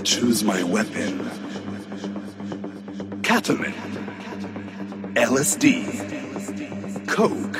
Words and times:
choose 0.00 0.44
my 0.44 0.62
weapon. 0.62 1.18
Ketamine, 3.22 3.74
LSD, 5.14 7.06
Coke, 7.08 7.58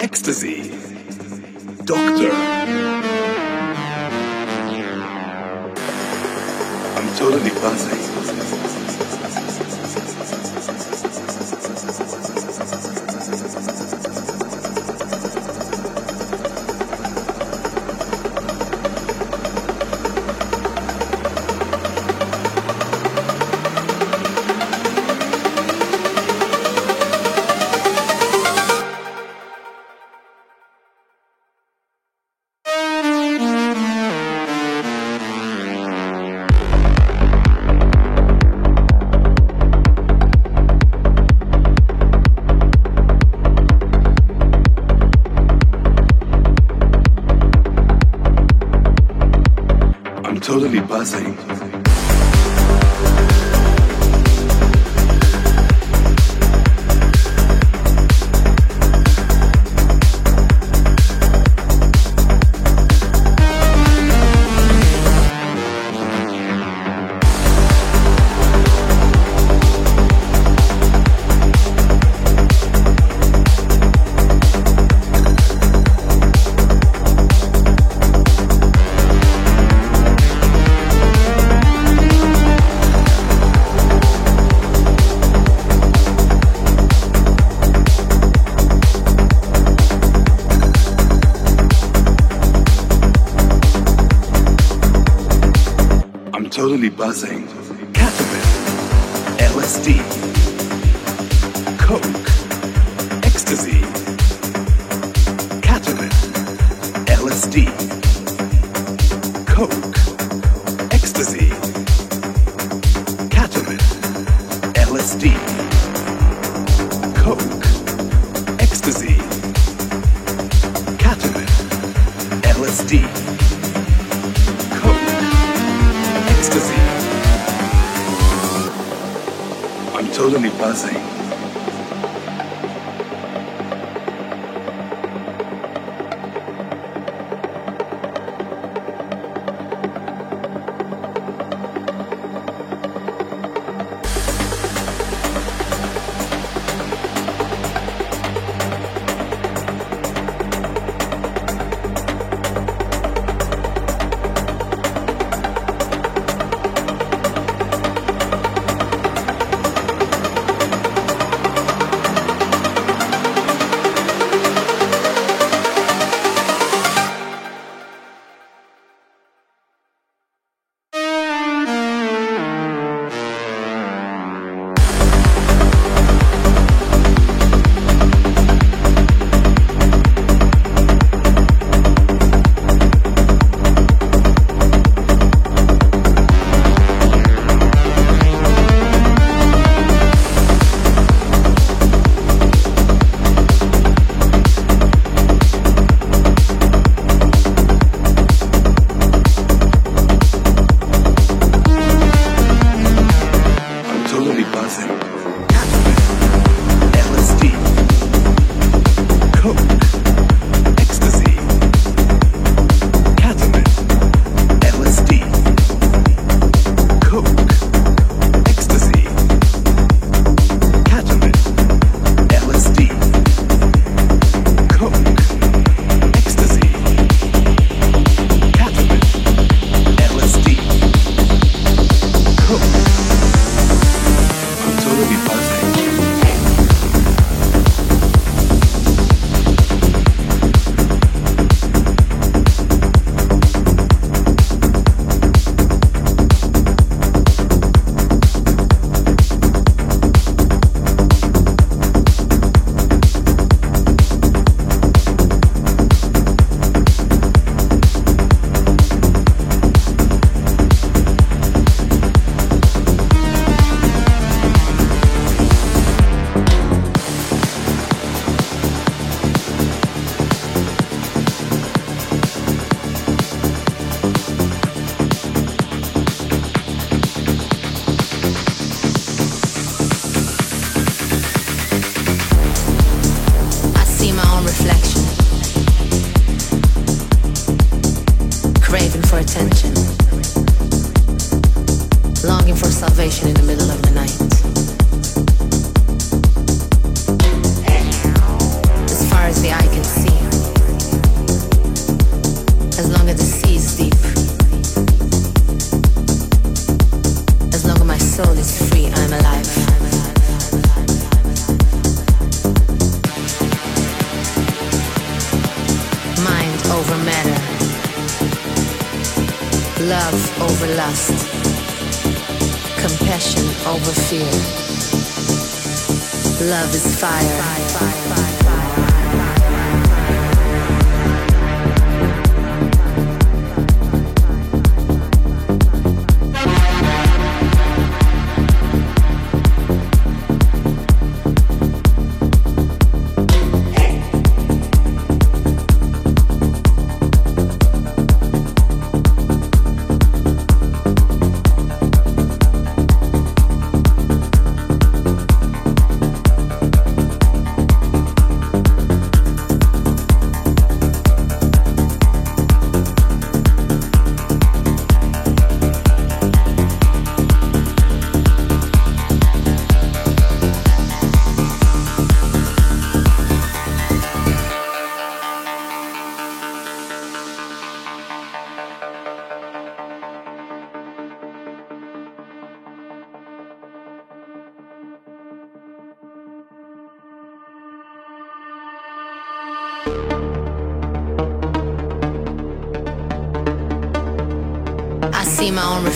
Ecstasy, 0.00 0.91
Daily 96.82 96.96
Buzzing, 96.96 97.46
LSD, 99.38 100.02
Coke. 101.78 102.31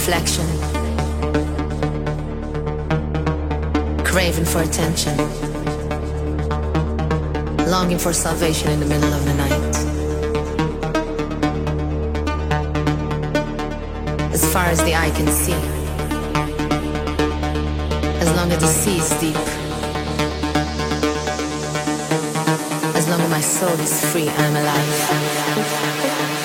Reflection, 0.07 0.47
craving 4.05 4.45
for 4.45 4.63
attention, 4.63 5.17
longing 7.69 7.99
for 7.99 8.13
salvation 8.13 8.71
in 8.71 8.79
the 8.79 8.87
middle 8.87 9.13
of 9.13 9.25
the 9.25 9.35
night. 9.35 9.75
As 14.33 14.45
far 14.53 14.67
as 14.67 14.79
the 14.85 14.95
eye 14.95 15.11
can 15.11 15.27
see, 15.27 15.61
as 18.21 18.31
long 18.37 18.53
as 18.53 18.61
the 18.61 18.69
sea 18.69 18.99
is 18.99 19.11
deep, 19.21 19.37
as 22.95 23.09
long 23.09 23.21
as 23.23 23.29
my 23.29 23.41
soul 23.41 23.81
is 23.81 24.05
free, 24.13 24.29
I'm 24.29 24.55
alive. 24.55 26.36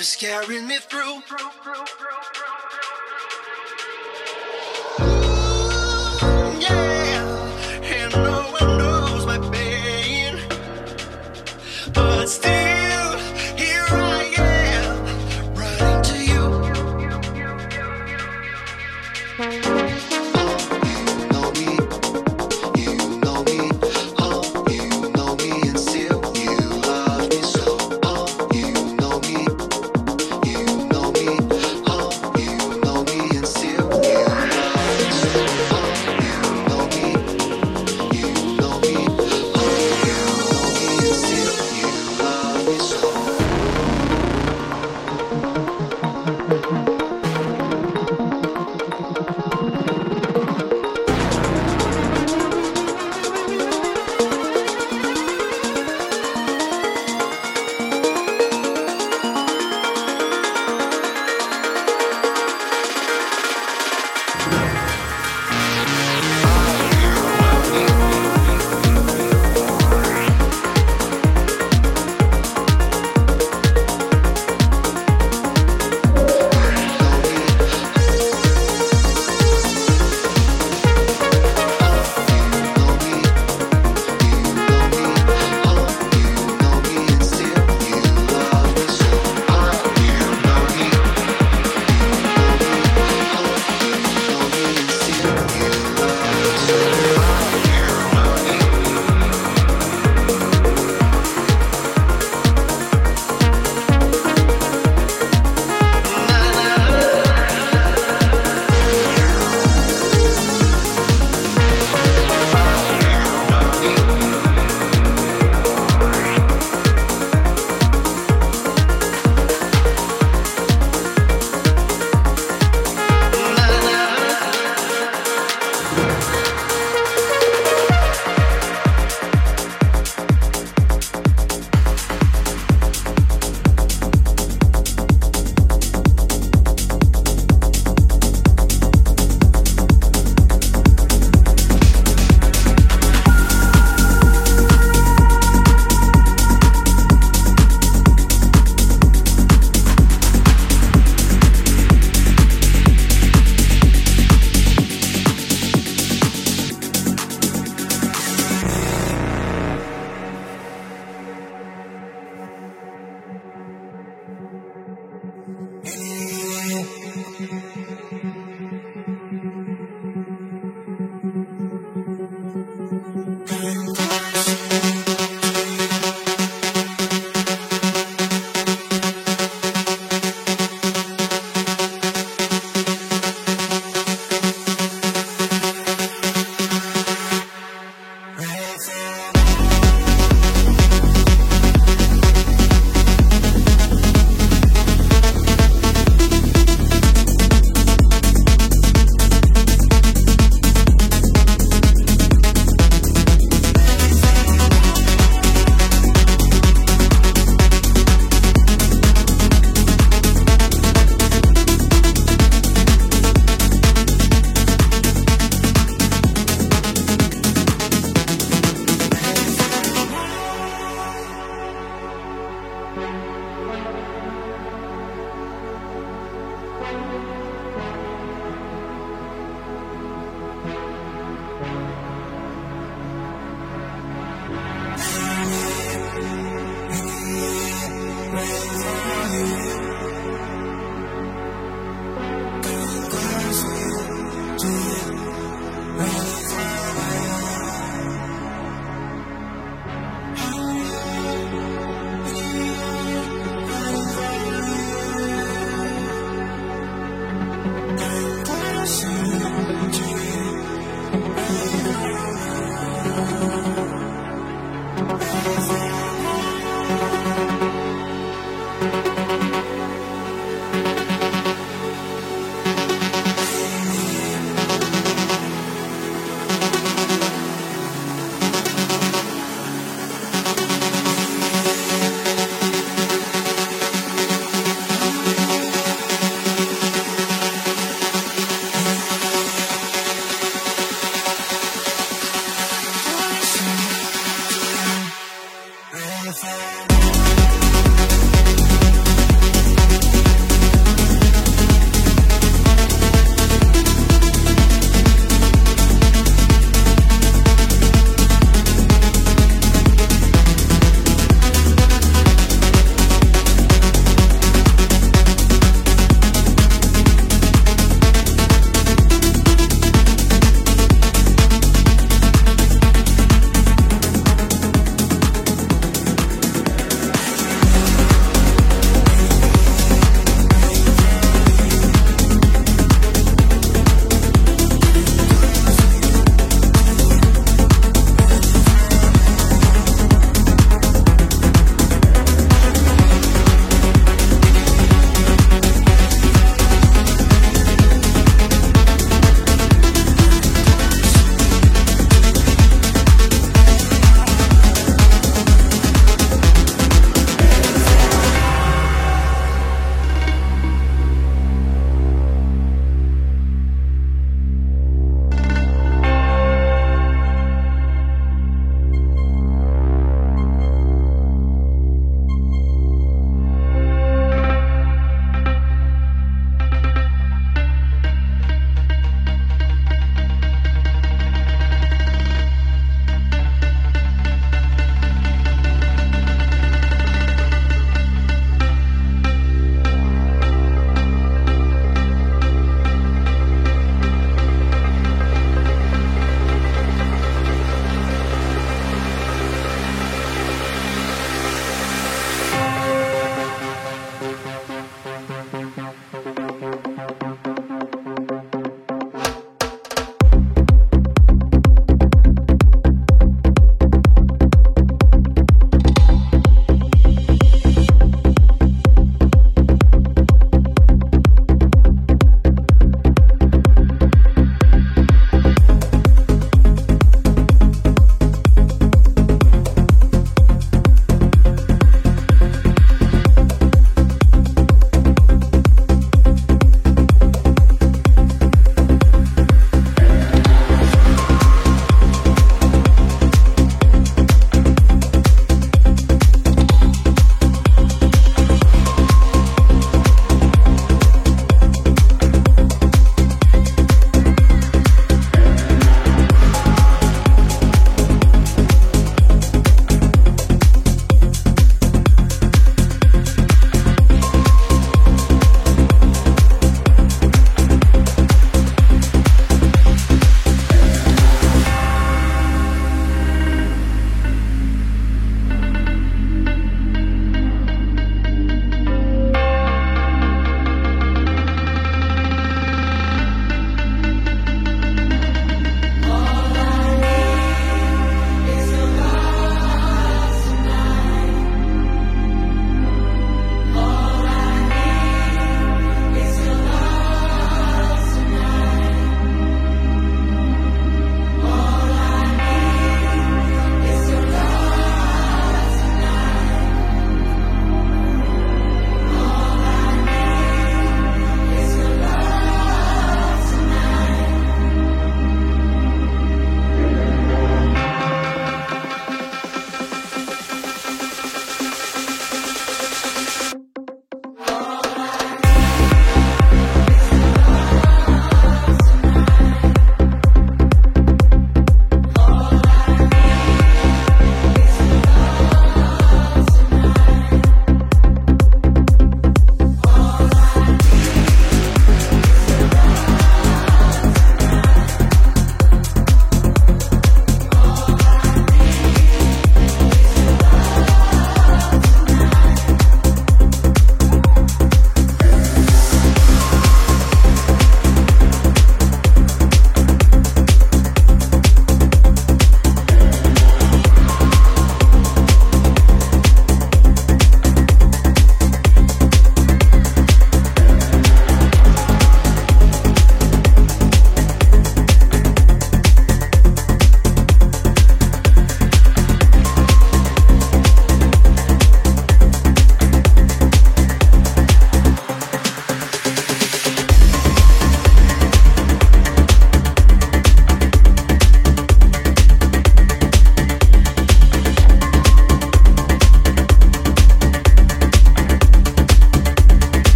Is 0.00 0.16
carrying 0.16 0.66
me 0.66 0.78
through. 0.78 1.20